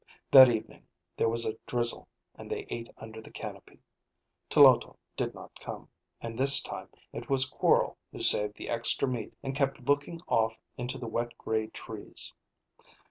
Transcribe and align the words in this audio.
That 0.31 0.49
evening 0.49 0.87
there 1.15 1.29
was 1.29 1.45
a 1.45 1.59
drizzle 1.67 2.07
and 2.33 2.49
they 2.49 2.65
ate 2.69 2.89
under 2.97 3.21
the 3.21 3.29
canopy. 3.29 3.83
Tloto 4.49 4.97
did 5.15 5.35
not 5.35 5.51
come, 5.59 5.89
and 6.19 6.39
this 6.39 6.59
time 6.59 6.89
it 7.13 7.29
was 7.29 7.47
Quorl 7.47 7.97
who 8.11 8.19
saved 8.19 8.57
the 8.57 8.67
extra 8.67 9.07
meat 9.07 9.35
and 9.43 9.53
kept 9.55 9.83
looking 9.85 10.19
off 10.27 10.57
into 10.75 10.97
the 10.97 11.07
wet 11.07 11.37
gray 11.37 11.67
trees. 11.67 12.33